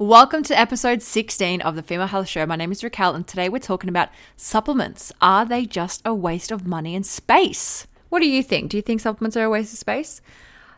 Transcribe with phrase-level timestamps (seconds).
[0.00, 2.46] Welcome to episode 16 of the Female Health Show.
[2.46, 5.10] My name is Raquel, and today we're talking about supplements.
[5.20, 7.84] Are they just a waste of money and space?
[8.08, 8.70] What do you think?
[8.70, 10.20] Do you think supplements are a waste of space?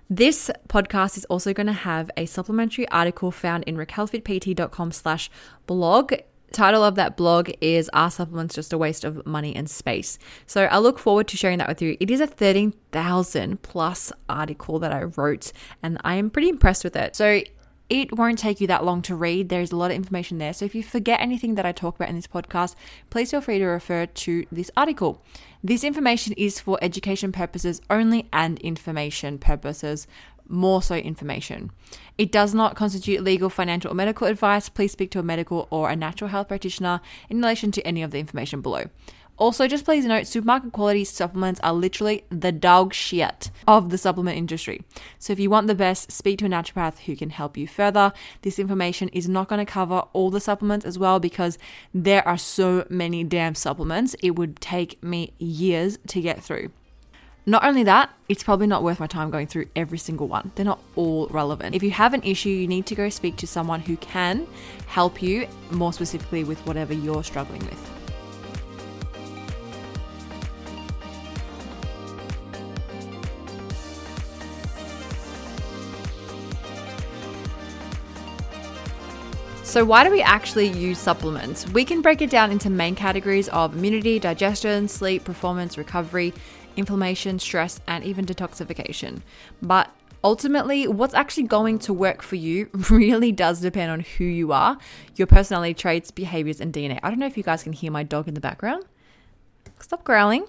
[0.08, 5.30] This podcast is also going to have a supplementary article found in raquelfitpt.com slash
[5.66, 6.14] blog
[6.50, 10.18] title of that blog is Are Supplements Just a Waste of Money and Space?
[10.46, 11.94] So I look forward to sharing that with you.
[12.00, 15.52] It is a 13,000 plus article that I wrote,
[15.82, 17.14] and I am pretty impressed with it.
[17.14, 17.42] So
[17.90, 19.48] it won't take you that long to read.
[19.48, 20.52] There's a lot of information there.
[20.52, 22.76] So if you forget anything that I talk about in this podcast,
[23.10, 25.22] please feel free to refer to this article.
[25.62, 30.06] This information is for education purposes only and information purposes,
[30.48, 31.72] more so information.
[32.16, 34.68] It does not constitute legal, financial, or medical advice.
[34.68, 38.12] Please speak to a medical or a natural health practitioner in relation to any of
[38.12, 38.84] the information below.
[39.40, 44.36] Also, just please note supermarket quality supplements are literally the dog shit of the supplement
[44.36, 44.82] industry.
[45.18, 48.12] So, if you want the best, speak to a naturopath who can help you further.
[48.42, 51.56] This information is not going to cover all the supplements as well because
[51.94, 54.14] there are so many damn supplements.
[54.22, 56.70] It would take me years to get through.
[57.46, 60.52] Not only that, it's probably not worth my time going through every single one.
[60.54, 61.74] They're not all relevant.
[61.74, 64.46] If you have an issue, you need to go speak to someone who can
[64.86, 67.99] help you more specifically with whatever you're struggling with.
[79.70, 81.64] So, why do we actually use supplements?
[81.68, 86.34] We can break it down into main categories of immunity, digestion, sleep, performance, recovery,
[86.76, 89.20] inflammation, stress, and even detoxification.
[89.62, 89.88] But
[90.24, 94.76] ultimately, what's actually going to work for you really does depend on who you are,
[95.14, 96.98] your personality traits, behaviors, and DNA.
[97.04, 98.86] I don't know if you guys can hear my dog in the background.
[99.78, 100.46] Stop growling.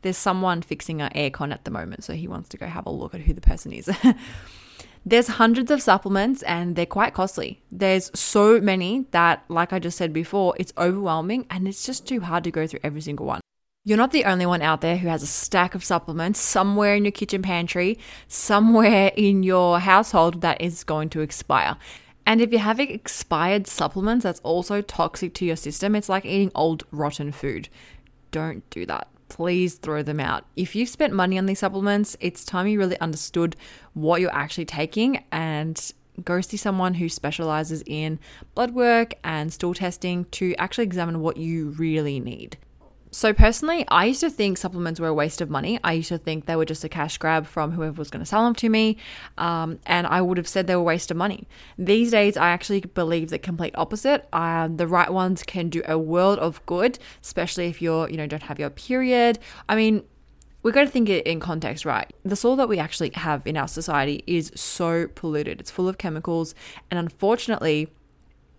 [0.00, 2.90] There's someone fixing our aircon at the moment, so he wants to go have a
[2.90, 3.90] look at who the person is.
[5.06, 7.60] There's hundreds of supplements and they're quite costly.
[7.70, 12.20] There's so many that, like I just said before, it's overwhelming and it's just too
[12.20, 13.40] hard to go through every single one.
[13.84, 17.04] You're not the only one out there who has a stack of supplements somewhere in
[17.04, 17.98] your kitchen pantry,
[18.28, 21.76] somewhere in your household that is going to expire.
[22.26, 26.50] And if you're having expired supplements that's also toxic to your system, it's like eating
[26.54, 27.68] old rotten food.
[28.30, 30.44] Don't do that please throw them out.
[30.56, 33.56] If you've spent money on these supplements, it's time you really understood
[33.92, 35.92] what you're actually taking and
[36.22, 38.18] go see someone who specializes in
[38.54, 42.56] blood work and stool testing to actually examine what you really need.
[43.14, 45.78] So, personally, I used to think supplements were a waste of money.
[45.84, 48.26] I used to think they were just a cash grab from whoever was going to
[48.26, 48.96] sell them to me.
[49.38, 51.46] Um, and I would have said they were a waste of money.
[51.78, 54.26] These days, I actually believe the complete opposite.
[54.32, 58.26] Um, the right ones can do a world of good, especially if you're, you know,
[58.26, 59.38] don't have your period.
[59.68, 60.02] I mean,
[60.64, 62.12] we've got to think it in context, right?
[62.24, 65.60] The soil that we actually have in our society is so polluted.
[65.60, 66.52] It's full of chemicals.
[66.90, 67.92] And unfortunately,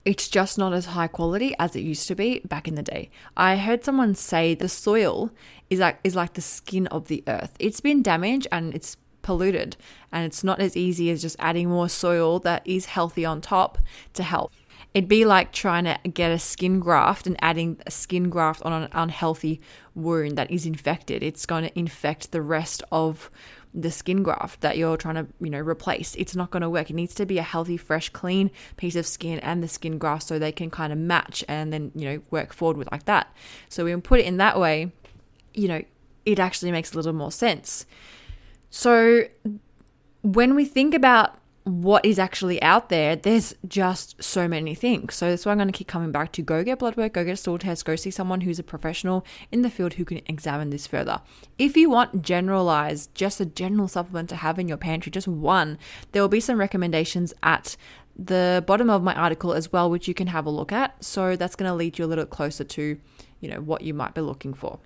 [0.05, 3.09] it's just not as high quality as it used to be back in the day.
[3.35, 5.31] I heard someone say the soil
[5.69, 7.55] is like is like the skin of the earth.
[7.59, 9.75] It's been damaged and it's polluted
[10.11, 13.79] and it's not as easy as just adding more soil that is healthy on top
[14.13, 14.53] to help.
[14.93, 18.71] It'd be like trying to get a skin graft and adding a skin graft on
[18.71, 19.59] an unhealthy
[19.95, 21.23] wound that is infected.
[21.23, 23.29] It's going to infect the rest of
[23.75, 26.15] the skin graft that you're trying to, you know, replace.
[26.15, 26.89] It's not going to work.
[26.89, 30.23] It needs to be a healthy, fresh, clean piece of skin and the skin graft
[30.23, 33.35] so they can kind of match and then, you know, work forward with like that.
[33.67, 34.93] So we can put it in that way,
[35.53, 35.83] you know,
[36.25, 37.85] it actually makes a little more sense.
[38.69, 39.25] So
[40.21, 45.15] when we think about what is actually out there, there's just so many things.
[45.15, 47.25] So that's why I'm going to keep coming back to go get blood work, go
[47.25, 50.21] get a stool test, go see someone who's a professional in the field who can
[50.27, 51.21] examine this further.
[51.57, 55.79] If you want generalized, just a general supplement to have in your pantry, just one,
[56.11, 57.75] there will be some recommendations at
[58.15, 61.03] the bottom of my article as well, which you can have a look at.
[61.03, 62.99] So that's going to lead you a little closer to,
[63.39, 64.79] you know, what you might be looking for.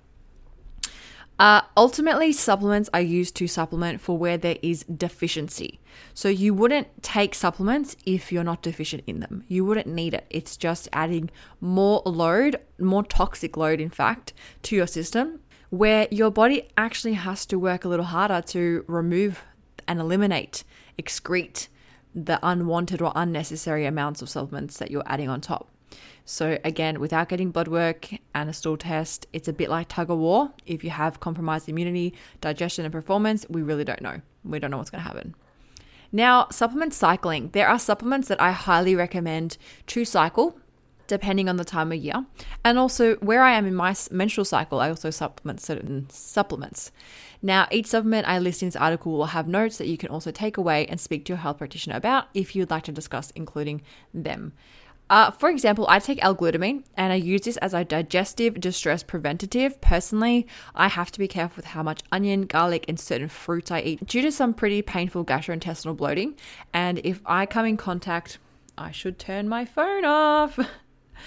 [1.40, 5.80] Uh, ultimately, supplements are used to supplement for where there is deficiency.
[6.14, 9.46] So, you wouldn't take supplements if you're not deficient in them.
[9.48, 10.28] You wouldn't need it.
[10.30, 11.30] It's just adding
[11.62, 17.46] more load, more toxic load, in fact, to your system, where your body actually has
[17.46, 19.42] to work a little harder to remove
[19.88, 20.66] and eliminate,
[21.02, 21.69] excrete
[22.13, 25.69] the unwanted or unnecessary amounts of supplements that you're adding on top.
[26.25, 30.12] So, again, without getting blood work and a stool test, it's a bit like tug
[30.12, 30.51] of war.
[30.65, 34.21] If you have compromised immunity, digestion, and performance, we really don't know.
[34.44, 35.36] We don't know what's going to happen.
[36.12, 37.50] Now, supplement cycling.
[37.50, 39.57] There are supplements that I highly recommend
[39.88, 40.59] to cycle
[41.09, 42.25] depending on the time of year.
[42.63, 46.91] And also, where I am in my menstrual cycle, I also supplement certain supplements.
[47.41, 50.30] Now, each supplement I list in this article will have notes that you can also
[50.30, 53.81] take away and speak to your health practitioner about if you'd like to discuss including
[54.13, 54.53] them.
[55.10, 59.82] Uh, for example, I take L-glutamine and I use this as a digestive distress preventative.
[59.82, 60.46] Personally,
[60.76, 64.06] I have to be careful with how much onion, garlic, and certain fruits I eat
[64.06, 66.36] due to some pretty painful gastrointestinal bloating.
[66.74, 68.38] And if I come in contact,
[68.78, 70.60] I should turn my phone off.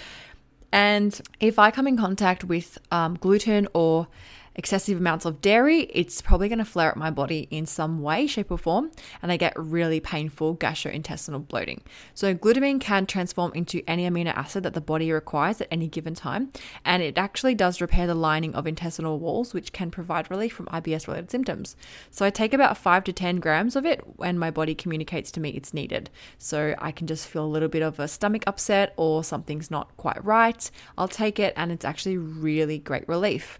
[0.71, 4.07] and if I come in contact with um, gluten or
[4.55, 8.27] excessive amounts of dairy, it's probably going to flare up my body in some way,
[8.27, 8.91] shape, or form,
[9.21, 11.81] and I get really painful gastrointestinal bloating.
[12.13, 16.13] So, glutamine can transform into any amino acid that the body requires at any given
[16.13, 16.51] time,
[16.85, 20.67] and it actually does repair the lining of intestinal walls, which can provide relief from
[20.67, 21.75] IBS related symptoms.
[22.11, 25.39] So, I take about 5 to 10 grams of it when my body communicates to
[25.39, 26.09] me it's needed.
[26.37, 29.95] So, I can just feel a little bit of a stomach upset or something's not
[29.97, 30.69] quite right.
[30.97, 33.59] I'll take it, and it's actually really great relief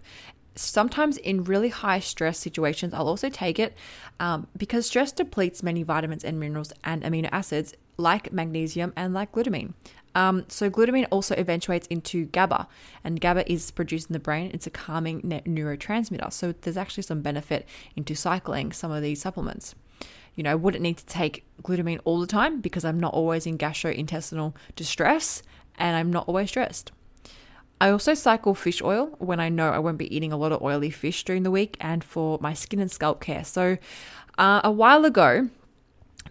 [0.54, 3.76] sometimes in really high stress situations, I'll also take it
[4.20, 9.32] um, because stress depletes many vitamins and minerals and amino acids like magnesium and like
[9.32, 9.74] glutamine.
[10.14, 12.68] Um, so glutamine also eventuates into GABA,
[13.02, 14.50] and GABA is produced in the brain.
[14.54, 16.32] It's a calming neurotransmitter.
[16.32, 17.66] So there's actually some benefit
[17.96, 19.74] into cycling some of these supplements.
[20.36, 23.46] You know, I wouldn't need to take glutamine all the time because I'm not always
[23.46, 25.42] in gastrointestinal distress
[25.76, 26.92] and I'm not always stressed.
[27.80, 30.62] I also cycle fish oil when I know I won't be eating a lot of
[30.62, 33.44] oily fish during the week and for my skin and scalp care.
[33.44, 33.78] So,
[34.38, 35.48] uh, a while ago,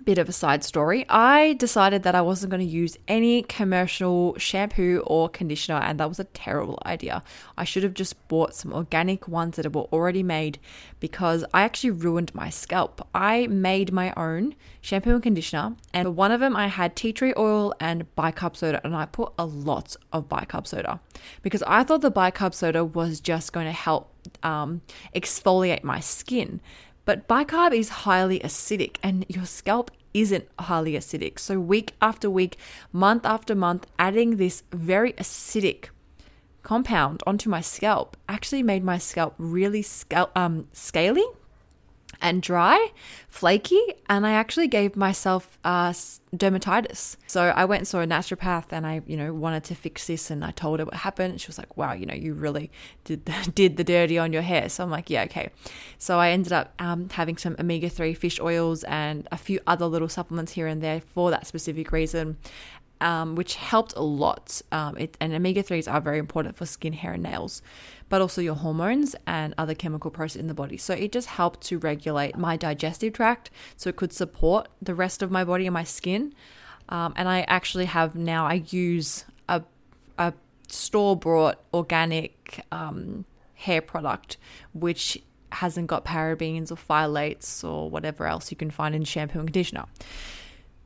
[0.05, 4.37] bit of a side story, I decided that I wasn't going to use any commercial
[4.37, 7.23] shampoo or conditioner, and that was a terrible idea.
[7.57, 10.59] I should have just bought some organic ones that were already made
[10.99, 13.07] because I actually ruined my scalp.
[13.13, 17.33] I made my own shampoo and conditioner, and one of them I had tea tree
[17.37, 20.99] oil and bicarb soda, and I put a lot of bicarb soda
[21.41, 24.13] because I thought the bicarb soda was just going to help
[24.43, 24.81] um,
[25.15, 26.61] exfoliate my skin.
[27.05, 31.39] But bicarb is highly acidic and your scalp isn't highly acidic.
[31.39, 32.57] So, week after week,
[32.91, 35.89] month after month, adding this very acidic
[36.61, 41.25] compound onto my scalp actually made my scalp really scalp, um, scaly
[42.23, 42.91] and dry,
[43.27, 45.91] flaky, and I actually gave myself uh,
[46.35, 47.17] dermatitis.
[47.27, 50.31] So I went and saw a naturopath, and I, you know, wanted to fix this,
[50.31, 51.41] and I told her what happened.
[51.41, 52.71] She was like, "Wow, you know, you really
[53.03, 55.49] did did the dirty on your hair." So I'm like, "Yeah, okay."
[55.97, 59.85] So I ended up um, having some omega three fish oils and a few other
[59.85, 62.37] little supplements here and there for that specific reason.
[63.01, 64.61] Um, which helped a lot.
[64.71, 67.61] Um, it, and omega 3s are very important for skin, hair, and nails
[68.13, 70.77] but also your hormones and other chemical processes in the body.
[70.77, 75.23] So it just helped to regulate my digestive tract so it could support the rest
[75.23, 76.31] of my body and my skin.
[76.89, 79.63] Um, and I actually have now, I use a,
[80.19, 80.31] a
[80.67, 83.25] store bought organic um,
[83.55, 84.37] hair product,
[84.73, 85.17] which
[85.51, 89.85] hasn't got parabens or phthalates or whatever else you can find in shampoo and conditioner.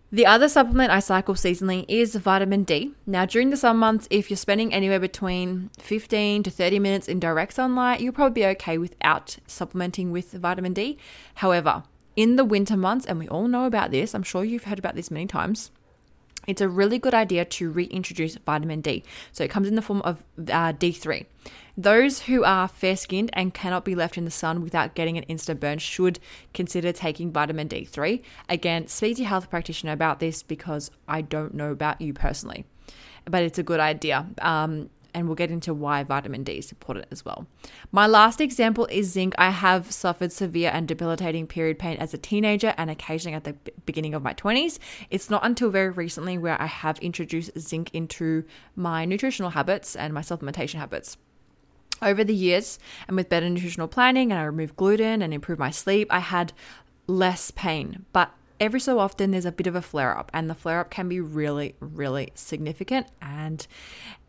[0.10, 2.94] The other supplement I cycle seasonally is vitamin D.
[3.06, 7.20] Now, during the summer months, if you're spending anywhere between 15 to 30 minutes in
[7.20, 10.98] direct sunlight, you'll probably be okay without supplementing with vitamin D.
[11.36, 11.84] However,
[12.16, 14.96] in the winter months, and we all know about this, I'm sure you've heard about
[14.96, 15.72] this many times,
[16.48, 19.04] it's a really good idea to reintroduce vitamin D.
[19.34, 21.26] So it comes in the form of uh, D3.
[21.78, 25.24] Those who are fair skinned and cannot be left in the sun without getting an
[25.26, 26.20] instant burn should
[26.54, 28.22] consider taking vitamin D3.
[28.50, 32.66] Again, speak to your health practitioner about this because I don't know about you personally,
[33.26, 34.26] but it's a good idea.
[34.42, 37.48] Um, and we'll get into why vitamin D is important as well.
[37.92, 39.34] My last example is zinc.
[39.38, 43.56] I have suffered severe and debilitating period pain as a teenager and occasionally at the
[43.86, 44.80] beginning of my 20s.
[45.10, 48.44] It's not until very recently where I have introduced zinc into
[48.76, 51.18] my nutritional habits and my supplementation habits.
[52.02, 55.72] Over the years, and with better nutritional planning, and I removed gluten and improved my
[55.72, 56.54] sleep, I had
[57.08, 58.06] less pain.
[58.14, 60.92] But every so often, there's a bit of a flare up, and the flare up
[60.92, 63.08] can be really, really significant.
[63.20, 63.66] And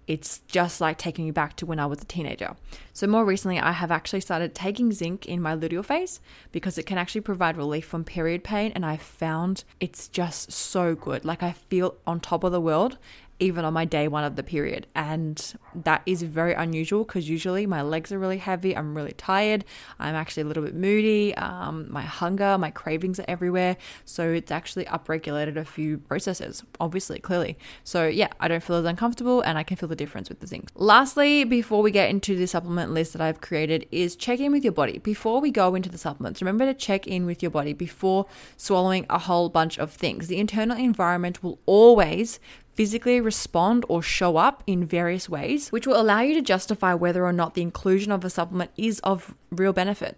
[0.08, 2.56] it's just like taking you back to when I was a teenager.
[2.94, 6.86] So, more recently, I have actually started taking zinc in my luteal phase because it
[6.86, 8.72] can actually provide relief from period pain.
[8.74, 11.26] And I found it's just so good.
[11.26, 12.96] Like, I feel on top of the world
[13.40, 14.86] even on my day one of the period.
[14.94, 19.64] And that is very unusual because usually my legs are really heavy, I'm really tired,
[19.98, 23.76] I'm actually a little bit moody, um, my hunger, my cravings are everywhere.
[24.04, 27.58] So it's actually upregulated a few processes, obviously, clearly.
[27.84, 30.46] So yeah, I don't feel as uncomfortable and I can feel the difference with the
[30.46, 30.70] zinc.
[30.74, 34.64] Lastly, before we get into the supplement list that I've created, is check in with
[34.64, 34.98] your body.
[34.98, 38.26] Before we go into the supplements, remember to check in with your body before
[38.56, 40.26] swallowing a whole bunch of things.
[40.26, 42.40] The internal environment will always
[42.78, 47.26] physically respond or show up in various ways, which will allow you to justify whether
[47.26, 50.16] or not the inclusion of a supplement is of real benefit.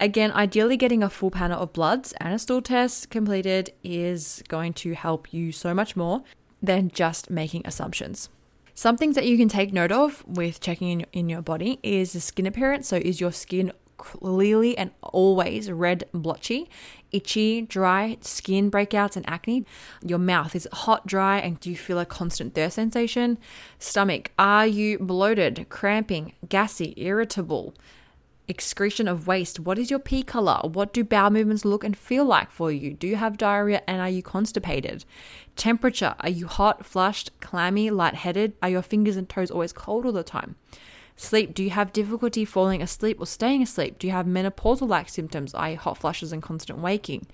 [0.00, 4.72] Again, ideally, getting a full panel of bloods and a stool test completed is going
[4.84, 6.22] to help you so much more
[6.62, 8.30] than just making assumptions.
[8.72, 12.14] Some things that you can take note of with checking in, in your body is
[12.14, 12.88] the skin appearance.
[12.88, 16.70] So, is your skin clearly and always red, blotchy,
[17.12, 19.64] itchy, dry skin breakouts and acne?
[20.04, 23.38] Your mouth is hot, dry, and do you feel a constant thirst sensation?
[23.78, 27.74] Stomach, are you bloated, cramping, gassy, irritable?
[28.48, 29.60] excretion of waste.
[29.60, 30.60] What is your pee color?
[30.64, 32.94] What do bowel movements look and feel like for you?
[32.94, 35.04] Do you have diarrhea and are you constipated?
[35.54, 36.14] Temperature.
[36.20, 38.54] Are you hot, flushed, clammy, lightheaded?
[38.62, 40.56] Are your fingers and toes always cold all the time?
[41.18, 41.52] Sleep.
[41.52, 43.98] Do you have difficulty falling asleep or staying asleep?
[43.98, 47.26] Do you have menopausal like symptoms, i.e., hot flushes and constant waking?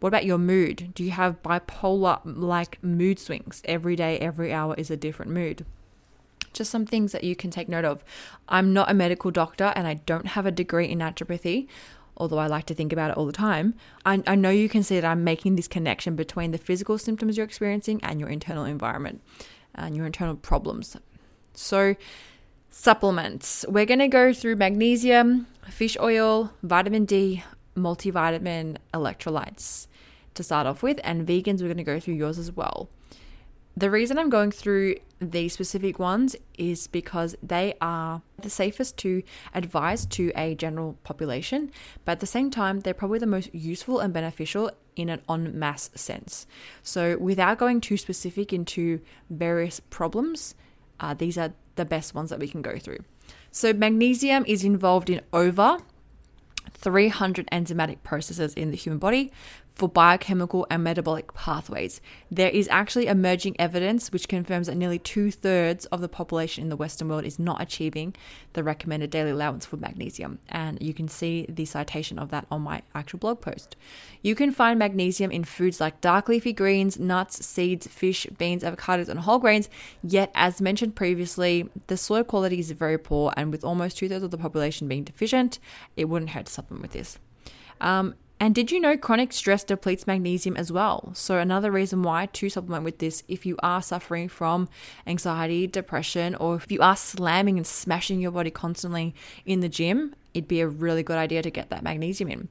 [0.00, 0.92] What about your mood?
[0.94, 3.62] Do you have bipolar like mood swings?
[3.66, 5.64] Every day, every hour is a different mood
[6.52, 8.04] just some things that you can take note of.
[8.48, 11.66] I'm not a medical doctor and I don't have a degree in naturopathy,
[12.16, 13.74] although I like to think about it all the time.
[14.04, 17.36] I, I know you can see that I'm making this connection between the physical symptoms
[17.36, 19.22] you're experiencing and your internal environment
[19.74, 20.96] and your internal problems.
[21.54, 21.96] So,
[22.72, 23.64] supplements.
[23.68, 27.44] We're going to go through magnesium, fish oil, vitamin D,
[27.76, 29.86] multivitamin, electrolytes
[30.34, 32.88] to start off with, and vegans, we're going to go through yours as well.
[33.76, 39.22] The reason I'm going through these specific ones is because they are the safest to
[39.54, 41.70] advise to a general population,
[42.04, 45.58] but at the same time, they're probably the most useful and beneficial in an en
[45.58, 46.46] masse sense.
[46.82, 49.00] So, without going too specific into
[49.30, 50.54] various problems,
[51.02, 53.00] uh, these are the best ones that we can go through.
[53.50, 55.78] So, magnesium is involved in over
[56.70, 59.30] 300 enzymatic processes in the human body,
[59.74, 62.00] for biochemical and metabolic pathways.
[62.30, 66.68] There is actually emerging evidence which confirms that nearly two thirds of the population in
[66.68, 68.14] the Western world is not achieving
[68.52, 70.38] the recommended daily allowance for magnesium.
[70.48, 73.76] And you can see the citation of that on my actual blog post.
[74.20, 79.08] You can find magnesium in foods like dark leafy greens, nuts, seeds, fish, beans, avocados,
[79.08, 79.68] and whole grains.
[80.02, 84.24] Yet, as mentioned previously, the soil quality is very poor, and with almost two thirds
[84.24, 85.58] of the population being deficient,
[85.96, 87.18] it wouldn't hurt to supplement with this.
[87.80, 91.12] Um, and did you know chronic stress depletes magnesium as well?
[91.14, 94.68] So, another reason why to supplement with this if you are suffering from
[95.06, 99.14] anxiety, depression, or if you are slamming and smashing your body constantly
[99.46, 102.48] in the gym, it'd be a really good idea to get that magnesium in.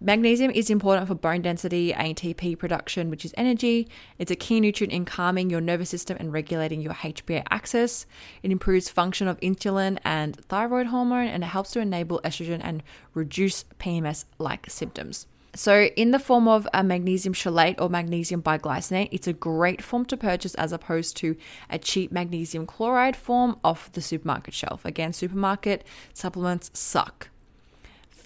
[0.00, 3.88] Magnesium is important for bone density, ATP production, which is energy.
[4.18, 8.04] It's a key nutrient in calming your nervous system and regulating your HPA axis.
[8.42, 12.82] It improves function of insulin and thyroid hormone, and it helps to enable estrogen and
[13.14, 15.26] reduce PMS like symptoms.
[15.54, 20.04] So, in the form of a magnesium chelate or magnesium biglycinate, it's a great form
[20.06, 21.36] to purchase as opposed to
[21.70, 24.84] a cheap magnesium chloride form off the supermarket shelf.
[24.84, 27.30] Again, supermarket supplements suck.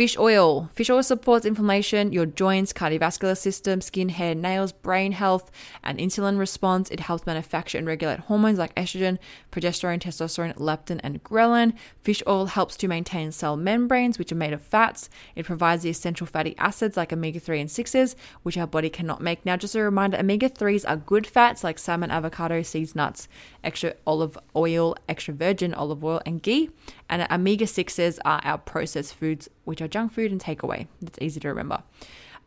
[0.00, 0.70] Fish oil.
[0.72, 5.50] Fish oil supports inflammation, your joints, cardiovascular system, skin, hair, nails, brain health,
[5.84, 6.88] and insulin response.
[6.88, 9.18] It helps manufacture and regulate hormones like estrogen,
[9.52, 11.74] progesterone, testosterone, leptin, and ghrelin.
[12.02, 15.10] Fish oil helps to maintain cell membranes, which are made of fats.
[15.36, 19.20] It provides the essential fatty acids like omega 3 and 6s, which our body cannot
[19.20, 19.44] make.
[19.44, 23.28] Now, just a reminder omega 3s are good fats like salmon, avocado, seeds, nuts,
[23.62, 26.70] extra olive oil, extra virgin olive oil, and ghee.
[27.10, 30.86] And omega 6s are our processed foods, which are junk food and takeaway.
[31.02, 31.82] That's easy to remember.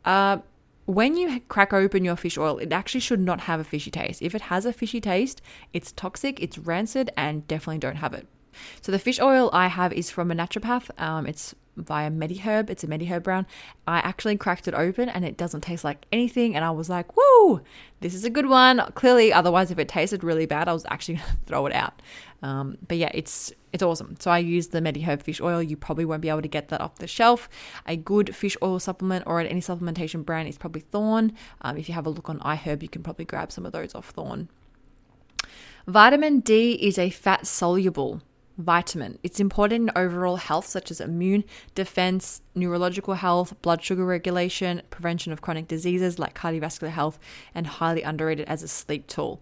[0.05, 0.37] Uh,
[0.85, 4.21] when you crack open your fish oil, it actually should not have a fishy taste.
[4.21, 5.41] If it has a fishy taste,
[5.73, 8.27] it's toxic, it's rancid, and definitely don't have it.
[8.81, 10.89] So the fish oil I have is from a naturopath.
[10.99, 12.69] Um, it's via MediHerb.
[12.69, 13.45] It's a MediHerb brown.
[13.87, 16.55] I actually cracked it open and it doesn't taste like anything.
[16.55, 17.61] And I was like, whoa,
[17.99, 18.79] this is a good one.
[18.95, 22.01] Clearly, otherwise, if it tasted really bad, I was actually going to throw it out.
[22.41, 24.17] Um, but yeah, it's it's awesome.
[24.19, 25.63] So I use the MediHerb fish oil.
[25.63, 27.49] You probably won't be able to get that off the shelf.
[27.87, 31.33] A good fish oil supplement or any supplementation brand is probably Thorne.
[31.61, 33.95] Um, if you have a look on iHerb, you can probably grab some of those
[33.95, 34.49] off Thorne.
[35.87, 38.21] Vitamin D is a fat soluble
[38.57, 39.17] vitamin.
[39.23, 41.43] It's important in overall health, such as immune
[41.75, 47.19] defense, neurological health, blood sugar regulation, prevention of chronic diseases like cardiovascular health,
[47.55, 49.41] and highly underrated as a sleep tool.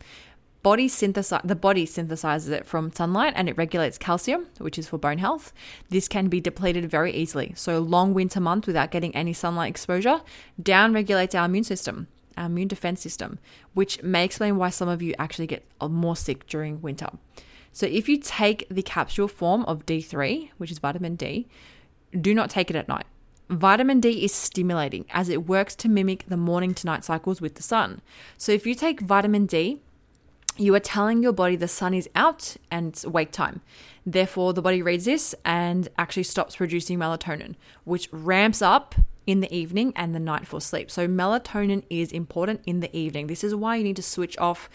[0.63, 4.99] Body synthesize the body synthesizes it from sunlight and it regulates calcium, which is for
[4.99, 5.51] bone health.
[5.89, 7.53] This can be depleted very easily.
[7.55, 10.21] So long winter month without getting any sunlight exposure
[10.61, 13.39] down regulates our immune system, our immune defense system,
[13.73, 17.09] which may explain why some of you actually get more sick during winter.
[17.73, 21.47] So if you take the capsule form of D3, which is vitamin D,
[22.19, 23.05] do not take it at night.
[23.49, 27.55] Vitamin D is stimulating as it works to mimic the morning to night cycles with
[27.55, 28.01] the sun.
[28.37, 29.81] So if you take vitamin D,
[30.57, 33.61] you are telling your body the sun is out and it's wake time.
[34.05, 38.95] Therefore, the body reads this and actually stops producing melatonin, which ramps up
[39.27, 40.91] in the evening and the night for sleep.
[40.91, 43.27] So, melatonin is important in the evening.
[43.27, 44.69] This is why you need to switch off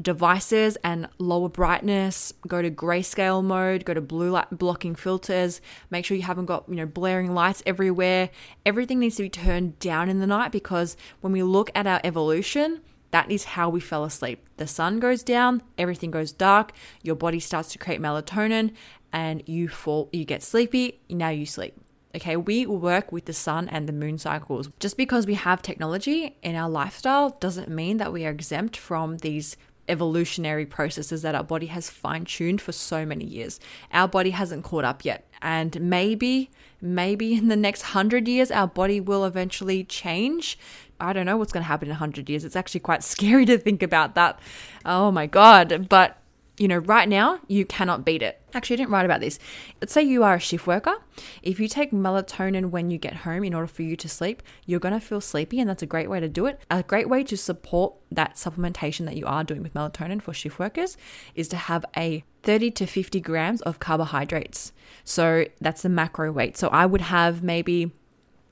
[0.00, 6.04] devices and lower brightness, go to grayscale mode, go to blue light blocking filters, make
[6.04, 8.30] sure you haven't got, you know, blaring lights everywhere.
[8.64, 12.00] Everything needs to be turned down in the night because when we look at our
[12.04, 14.46] evolution, that is how we fell asleep.
[14.58, 18.72] The sun goes down, everything goes dark, your body starts to create melatonin
[19.12, 21.74] and you fall you get sleepy, now you sleep.
[22.14, 24.70] Okay, we work with the sun and the moon cycles.
[24.80, 29.18] Just because we have technology in our lifestyle doesn't mean that we are exempt from
[29.18, 29.56] these
[29.88, 33.58] evolutionary processes that our body has fine tuned for so many years.
[33.92, 35.28] Our body hasn't caught up yet.
[35.40, 40.58] And maybe, maybe in the next hundred years, our body will eventually change.
[41.00, 42.44] I don't know what's going to happen in 100 years.
[42.44, 44.38] It's actually quite scary to think about that.
[44.84, 45.88] Oh my God.
[45.88, 46.17] But
[46.58, 48.40] you know, right now you cannot beat it.
[48.52, 49.38] Actually, I didn't write about this.
[49.80, 50.94] Let's say you are a shift worker.
[51.42, 54.80] If you take melatonin when you get home in order for you to sleep, you're
[54.80, 56.60] going to feel sleepy, and that's a great way to do it.
[56.70, 60.58] A great way to support that supplementation that you are doing with melatonin for shift
[60.58, 60.96] workers
[61.34, 64.72] is to have a 30 to 50 grams of carbohydrates.
[65.04, 66.56] So that's the macro weight.
[66.56, 67.92] So I would have maybe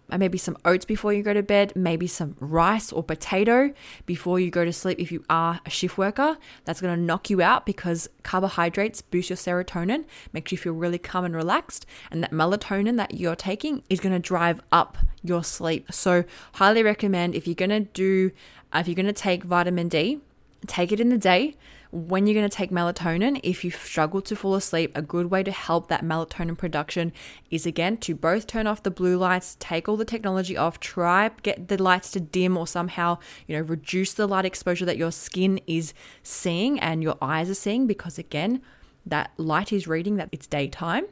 [0.08, 3.72] maybe some oats before you go to bed, maybe some rice or potato
[4.04, 6.38] before you go to sleep if you are a shift worker.
[6.64, 10.98] That's going to knock you out because carbohydrates boost your serotonin, makes you feel really
[10.98, 15.42] calm and relaxed, and that melatonin that you're taking is going to drive up your
[15.42, 15.92] sleep.
[15.92, 18.30] So, highly recommend if you're going to do
[18.72, 20.20] uh, if you're going to take vitamin D,
[20.66, 21.56] take it in the day
[21.90, 25.42] when you're going to take melatonin, if you struggle to fall asleep, a good way
[25.42, 27.12] to help that melatonin production
[27.50, 31.30] is again to both turn off the blue lights, take all the technology off, try
[31.42, 35.12] get the lights to dim or somehow, you know, reduce the light exposure that your
[35.12, 38.60] skin is seeing and your eyes are seeing because again,
[39.04, 41.04] that light is reading that it's daytime.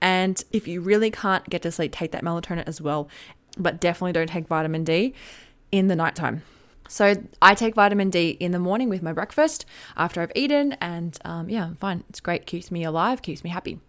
[0.00, 3.08] And if you really can't get to sleep, take that melatonin as well,
[3.56, 5.14] but definitely don't take vitamin D
[5.72, 6.42] in the nighttime.
[6.88, 9.66] So I take vitamin D in the morning with my breakfast
[9.96, 12.04] after I've eaten, and um, yeah, I'm fine.
[12.08, 13.80] It's great, keeps me alive, keeps me happy.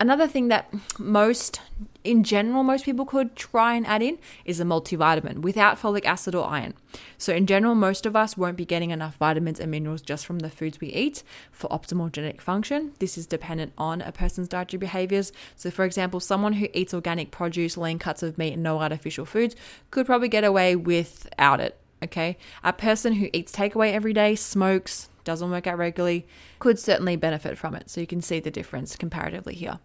[0.00, 1.60] Another thing that most,
[2.04, 6.34] in general, most people could try and add in is a multivitamin without folic acid
[6.34, 6.72] or iron.
[7.18, 10.38] So, in general, most of us won't be getting enough vitamins and minerals just from
[10.38, 12.92] the foods we eat for optimal genetic function.
[12.98, 15.32] This is dependent on a person's dietary behaviors.
[15.54, 19.26] So, for example, someone who eats organic produce, lean cuts of meat, and no artificial
[19.26, 19.54] foods
[19.90, 22.36] could probably get away without it okay?
[22.64, 26.26] A person who eats takeaway every day, smokes, doesn't work out regularly,
[26.58, 27.90] could certainly benefit from it.
[27.90, 29.78] So you can see the difference comparatively here.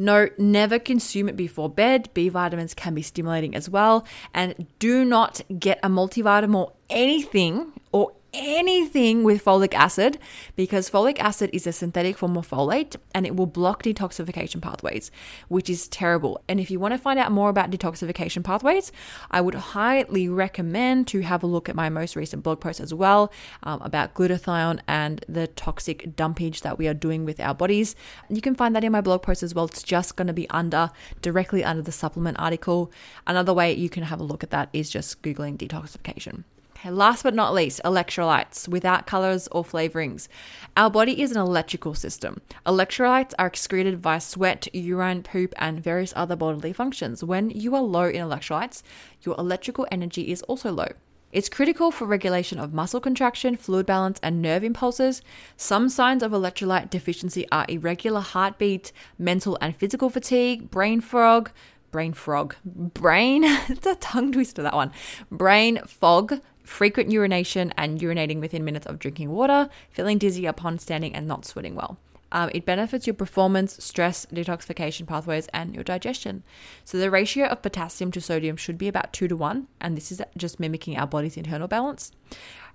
[0.00, 2.08] No, never consume it before bed.
[2.14, 4.06] B vitamins can be stimulating as well.
[4.32, 10.18] And do not get a multivitamin or anything or anything with folic acid
[10.56, 15.10] because folic acid is a synthetic form of folate and it will block detoxification pathways,
[15.48, 16.42] which is terrible.
[16.48, 18.92] And if you want to find out more about detoxification pathways,
[19.30, 22.92] I would highly recommend to have a look at my most recent blog post as
[22.92, 27.96] well um, about glutathione and the toxic dumpage that we are doing with our bodies.
[28.28, 29.66] You can find that in my blog post as well.
[29.66, 30.90] It's just going to be under
[31.22, 32.92] directly under the supplement article.
[33.26, 36.44] Another way you can have a look at that is just Googling detoxification.
[36.84, 40.28] Last but not least, electrolytes without colors or flavorings.
[40.76, 42.40] Our body is an electrical system.
[42.64, 47.24] Electrolytes are excreted via sweat, urine, poop, and various other bodily functions.
[47.24, 48.82] When you are low in electrolytes,
[49.22, 50.88] your electrical energy is also low.
[51.30, 55.20] It's critical for regulation of muscle contraction, fluid balance, and nerve impulses.
[55.58, 61.50] Some signs of electrolyte deficiency are irregular heartbeat, mental and physical fatigue, brain fog,
[61.90, 64.92] brain frog, brain, it's a tongue twister, that one,
[65.30, 71.14] brain fog, frequent urination and urinating within minutes of drinking water, feeling dizzy upon standing
[71.14, 71.98] and not sweating well.
[72.30, 76.42] Um, it benefits your performance, stress, detoxification pathways, and your digestion.
[76.84, 80.12] So, the ratio of potassium to sodium should be about two to one, and this
[80.12, 82.12] is just mimicking our body's internal balance.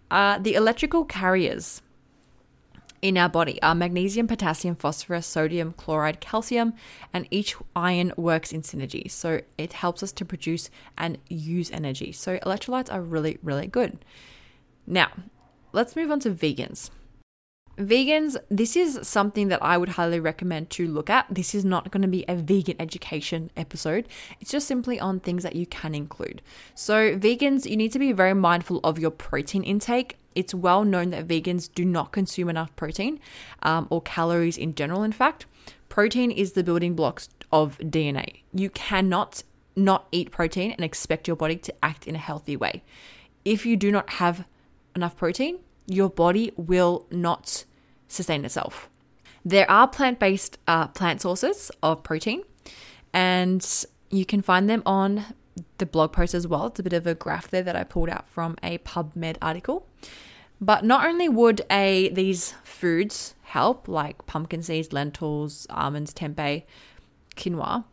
[0.09, 1.83] Uh, the electrical carriers
[3.03, 6.73] in our body are magnesium, potassium, phosphorus, sodium, chloride, calcium,
[7.11, 9.11] and each ion works in synergy.
[9.11, 12.13] So it helps us to produce and use energy.
[12.13, 14.03] So electrolytes are really, really good.
[14.87, 15.09] Now,
[15.73, 16.91] let's move on to vegans.
[17.77, 21.25] Vegans, this is something that I would highly recommend to look at.
[21.29, 24.07] This is not going to be a vegan education episode.
[24.39, 26.41] It's just simply on things that you can include.
[26.75, 30.17] So, vegans, you need to be very mindful of your protein intake.
[30.35, 33.19] It's well known that vegans do not consume enough protein
[33.61, 35.45] um, or calories in general, in fact.
[35.89, 38.41] Protein is the building blocks of DNA.
[38.53, 39.43] You cannot
[39.75, 42.83] not eat protein and expect your body to act in a healthy way.
[43.45, 44.45] If you do not have
[44.95, 47.65] enough protein, your body will not
[48.07, 48.89] sustain itself.
[49.45, 52.43] There are plant based uh, plant sources of protein,
[53.11, 55.25] and you can find them on
[55.77, 56.67] the blog post as well.
[56.67, 59.87] It's a bit of a graph there that I pulled out from a PubMed article.
[60.59, 66.63] But not only would a these foods help, like pumpkin seeds, lentils, almonds, tempeh,
[67.35, 67.85] quinoa,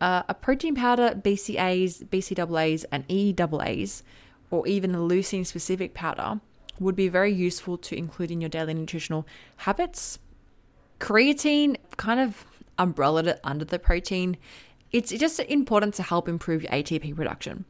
[0.00, 4.02] uh, a protein powder, BCAAs, BCAAs, and EAAs,
[4.50, 6.40] or even a leucine specific powder,
[6.78, 9.26] would be very useful to include in your daily nutritional
[9.58, 10.18] habits.
[11.00, 12.44] Creatine kind of
[12.78, 14.36] umbrellaed it under the protein.
[14.94, 17.64] It's just important to help improve your ATP production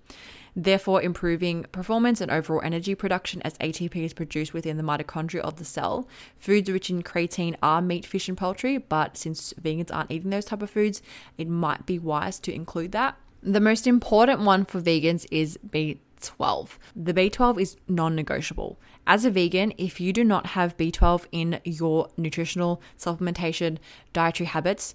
[0.57, 5.57] therefore improving performance and overall energy production as ATP is produced within the mitochondria of
[5.57, 6.09] the cell.
[6.39, 10.45] Foods rich in creatine are meat, fish, and poultry, but since vegans aren't eating those
[10.45, 11.03] type of foods,
[11.39, 13.17] it might be wise to include that.
[13.43, 16.79] The most important one for vegans is B12.
[16.97, 18.79] The B12 is non negotiable.
[19.07, 23.79] As a vegan, if you do not have B12 in your nutritional supplementation
[24.15, 24.95] dietary habits,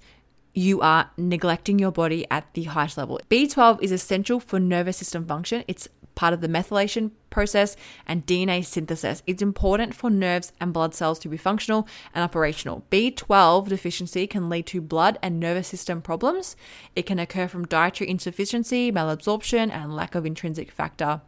[0.54, 3.20] you are neglecting your body at the highest level.
[3.30, 5.64] B12 is essential for nervous system function.
[5.68, 9.24] It's part of the methylation process and DNA synthesis.
[9.26, 12.84] It's important for nerves and blood cells to be functional and operational.
[12.92, 16.58] B12 deficiency can lead to blood and nervous system problems.
[16.94, 21.22] It can occur from dietary insufficiency, malabsorption, and lack of intrinsic factor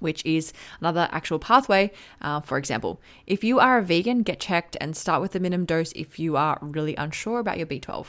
[0.00, 1.90] which is another actual pathway.
[2.20, 5.64] Uh, for example, if you are a vegan, get checked and start with the minimum
[5.64, 8.08] dose if you are really unsure about your B12.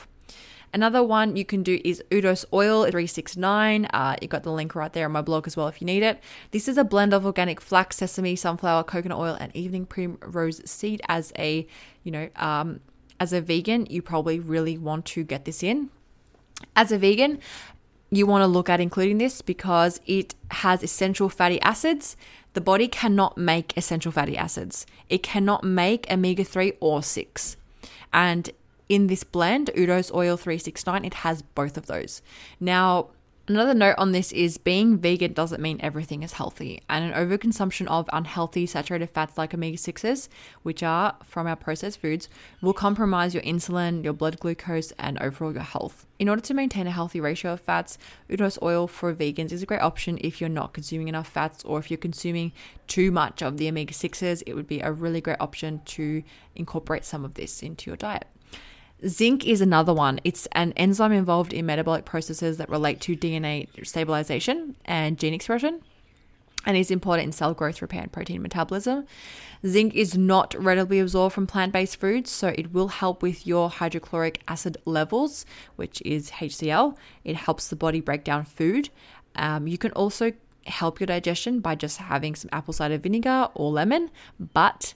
[0.74, 3.86] Another one you can do is Udos Oil 369.
[3.86, 6.04] Uh, you got the link right there on my blog as well if you need
[6.04, 6.22] it.
[6.52, 11.02] This is a blend of organic flax, sesame, sunflower, coconut oil, and evening primrose seed.
[11.08, 11.68] As a
[12.04, 12.82] you know, um,
[13.20, 15.90] as a vegan, you probably really want to get this in.
[16.76, 17.40] As a vegan,
[18.12, 22.16] you want to look at including this because it has essential fatty acids.
[22.54, 24.86] The body cannot make essential fatty acids.
[25.10, 27.58] It cannot make omega 3 or 6.
[28.14, 28.50] And
[28.90, 32.22] in this blend, Udos Oil 369, it has both of those.
[32.60, 33.10] Now,
[33.48, 37.86] Another note on this is being vegan doesn't mean everything is healthy, and an overconsumption
[37.86, 40.30] of unhealthy saturated fats like omega 6s,
[40.64, 42.28] which are from our processed foods,
[42.60, 46.08] will compromise your insulin, your blood glucose, and overall your health.
[46.18, 48.00] In order to maintain a healthy ratio of fats,
[48.32, 51.78] Udos oil for vegans is a great option if you're not consuming enough fats or
[51.78, 52.52] if you're consuming
[52.88, 56.24] too much of the omega 6s, it would be a really great option to
[56.56, 58.26] incorporate some of this into your diet.
[59.06, 60.20] Zinc is another one.
[60.24, 65.82] It's an enzyme involved in metabolic processes that relate to DNA stabilization and gene expression
[66.66, 69.06] and is important in cell growth, repair, and protein metabolism.
[69.66, 73.70] Zinc is not readily absorbed from plant based foods, so it will help with your
[73.70, 76.98] hydrochloric acid levels, which is HCl.
[77.24, 78.90] It helps the body break down food.
[79.36, 80.34] Um, you can also
[80.66, 84.96] help your digestion by just having some apple cider vinegar or lemon, but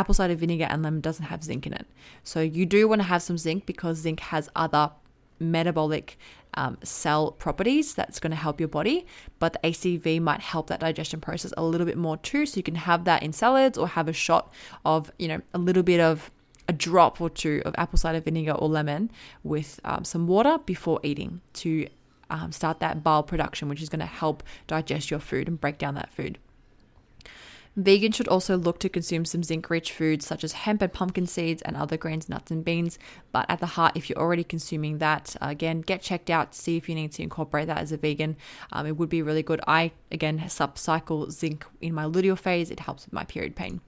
[0.00, 1.86] apple cider vinegar and lemon doesn't have zinc in it.
[2.24, 4.92] So you do want to have some zinc because zinc has other
[5.38, 6.18] metabolic
[6.54, 9.06] um, cell properties that's going to help your body,
[9.38, 12.46] but the ACV might help that digestion process a little bit more too.
[12.46, 14.52] So you can have that in salads or have a shot
[14.84, 16.30] of, you know, a little bit of
[16.66, 19.10] a drop or two of apple cider vinegar or lemon
[19.42, 21.86] with um, some water before eating to
[22.30, 25.76] um, start that bile production, which is going to help digest your food and break
[25.78, 26.38] down that food.
[27.84, 31.26] Vegans should also look to consume some zinc rich foods such as hemp and pumpkin
[31.26, 32.98] seeds and other grains, nuts, and beans.
[33.32, 36.76] But at the heart, if you're already consuming that, again, get checked out, to see
[36.76, 38.36] if you need to incorporate that as a vegan.
[38.72, 39.60] Um, it would be really good.
[39.66, 43.80] I, again, subcycle zinc in my luteal phase, it helps with my period pain.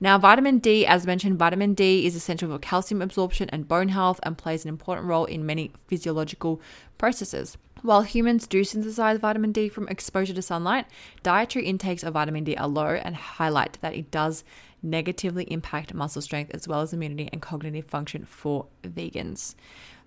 [0.00, 4.20] Now, vitamin D, as mentioned, vitamin D is essential for calcium absorption and bone health
[4.22, 6.60] and plays an important role in many physiological
[6.98, 7.58] processes.
[7.84, 10.86] While humans do synthesize vitamin D from exposure to sunlight,
[11.22, 14.42] dietary intakes of vitamin D are low and highlight that it does
[14.82, 19.54] negatively impact muscle strength as well as immunity and cognitive function for vegans.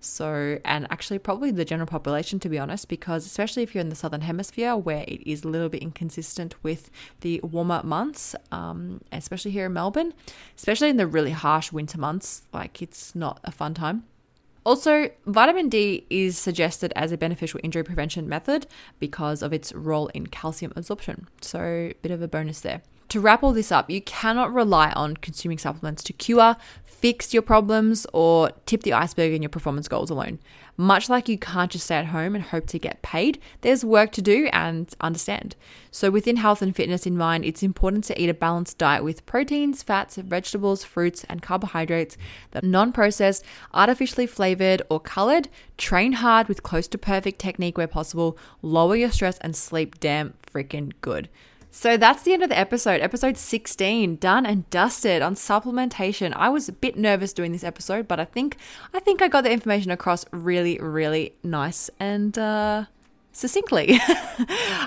[0.00, 3.90] So, and actually, probably the general population, to be honest, because especially if you're in
[3.90, 9.02] the southern hemisphere where it is a little bit inconsistent with the warmer months, um,
[9.12, 10.14] especially here in Melbourne,
[10.56, 14.02] especially in the really harsh winter months, like it's not a fun time.
[14.68, 18.66] Also, vitamin D is suggested as a beneficial injury prevention method
[18.98, 21.26] because of its role in calcium absorption.
[21.40, 22.82] So, a bit of a bonus there.
[23.10, 27.42] To wrap all this up, you cannot rely on consuming supplements to cure, fix your
[27.42, 30.38] problems, or tip the iceberg in your performance goals alone.
[30.76, 34.12] Much like you can't just stay at home and hope to get paid, there's work
[34.12, 35.56] to do and understand.
[35.90, 39.24] So, within health and fitness in mind, it's important to eat a balanced diet with
[39.24, 42.18] proteins, fats, vegetables, fruits, and carbohydrates
[42.50, 43.42] that are non processed,
[43.72, 45.48] artificially flavored, or colored.
[45.78, 50.34] Train hard with close to perfect technique where possible, lower your stress, and sleep damn
[50.46, 51.30] freaking good.
[51.70, 56.32] So that's the end of the episode, episode 16, done and dusted on supplementation.
[56.34, 58.56] I was a bit nervous doing this episode, but I think
[58.94, 62.86] I think I got the information across really, really nice and uh,
[63.38, 64.00] succinctly.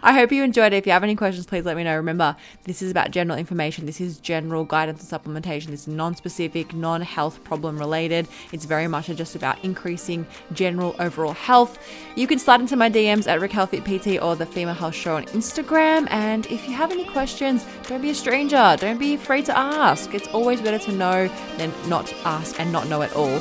[0.04, 0.78] I hope you enjoyed it.
[0.78, 1.96] If you have any questions, please let me know.
[1.96, 2.36] Remember,
[2.66, 3.86] this is about general information.
[3.86, 5.68] This is general guidance and supplementation.
[5.68, 8.28] This is non-specific, non-health problem related.
[8.52, 11.80] It's very much just about increasing general overall health.
[12.16, 15.16] You can slide into my DMs at Raquel Fit PT or the Female Health Show
[15.16, 16.08] on Instagram.
[16.12, 18.76] And if you have any questions, don't be a stranger.
[18.80, 20.14] Don't be afraid to ask.
[20.14, 23.40] It's always better to know than not ask and not know at all.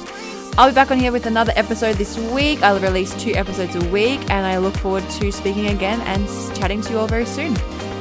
[0.59, 2.63] I'll be back on here with another episode this week.
[2.63, 6.83] I'll release two episodes a week, and I look forward to speaking again and chatting
[6.83, 7.55] to you all very soon.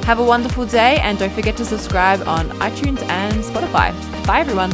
[0.04, 3.94] Have a wonderful day, and don't forget to subscribe on iTunes and Spotify.
[4.26, 4.72] Bye, everyone.